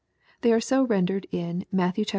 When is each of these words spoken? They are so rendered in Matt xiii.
They 0.41 0.51
are 0.51 0.59
so 0.59 0.81
rendered 0.81 1.27
in 1.31 1.63
Matt 1.71 1.93
xiii. 1.97 2.07